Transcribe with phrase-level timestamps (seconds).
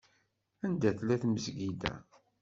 [0.65, 1.93] Anda tella tmezgida?